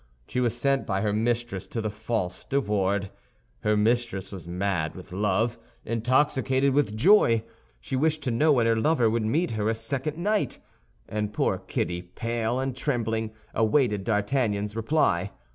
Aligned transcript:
She 0.27 0.39
was 0.39 0.57
sent 0.57 0.87
by 0.87 1.01
her 1.01 1.13
mistress 1.13 1.67
to 1.67 1.79
the 1.79 1.91
false 1.91 2.43
De 2.43 2.59
Wardes. 2.59 3.09
Her 3.59 3.77
mistress 3.77 4.31
was 4.31 4.47
mad 4.47 4.95
with 4.95 5.11
love, 5.11 5.59
intoxicated 5.85 6.73
with 6.73 6.97
joy. 6.97 7.43
She 7.79 7.95
wished 7.95 8.23
to 8.23 8.31
know 8.31 8.51
when 8.51 8.65
her 8.65 8.75
lover 8.75 9.11
would 9.11 9.21
meet 9.21 9.51
her 9.51 9.69
a 9.69 9.75
second 9.75 10.17
night; 10.17 10.57
and 11.07 11.31
poor 11.31 11.59
Kitty, 11.59 12.01
pale 12.01 12.59
and 12.59 12.75
trembling, 12.75 13.29
awaited 13.53 14.03
D'Artagnan's 14.03 14.75
reply. 14.75 15.29